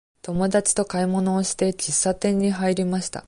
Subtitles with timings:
[0.23, 3.19] 友達と買い物をして、喫茶店に入りました。